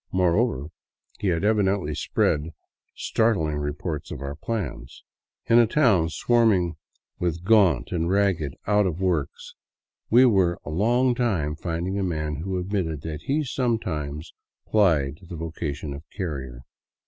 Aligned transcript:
Moreover, 0.11 0.69
he 1.19 1.27
had 1.27 1.43
evidently 1.43 1.93
spread 1.93 2.55
startling 2.95 3.57
reports 3.57 4.09
of 4.09 4.19
our 4.19 4.33
plans. 4.33 5.03
In 5.45 5.59
a 5.59 5.67
town 5.67 6.09
swarming 6.09 6.73
with 7.19 7.43
gaunt 7.43 7.91
and 7.91 8.09
ragged 8.09 8.55
out 8.65 8.87
of 8.87 8.99
works 8.99 9.53
we 10.09 10.25
were 10.25 10.57
a 10.65 10.71
long 10.71 11.13
time 11.13 11.55
finding 11.55 11.99
a 11.99 12.03
man 12.03 12.37
who 12.37 12.57
admitted 12.57 13.01
that 13.01 13.21
he 13.27 13.43
sometimes 13.43 14.33
plied 14.67 15.19
the 15.21 15.35
voca 15.35 15.75
tion 15.75 15.93
of 15.93 16.01
carrier. 16.17 16.61